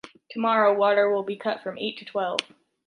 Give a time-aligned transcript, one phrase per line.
[0.31, 2.39] Tomorrow water will be cut from eight to twelve.